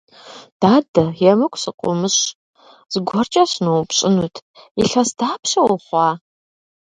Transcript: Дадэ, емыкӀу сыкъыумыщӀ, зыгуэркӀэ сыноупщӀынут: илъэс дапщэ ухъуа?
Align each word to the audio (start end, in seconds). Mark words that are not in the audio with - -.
Дадэ, 0.61 1.03
емыкӀу 1.31 1.59
сыкъыумыщӀ, 1.63 2.25
зыгуэркӀэ 2.91 3.43
сыноупщӀынут: 3.51 4.35
илъэс 4.81 5.09
дапщэ 5.17 5.61
ухъуа? 5.73 6.09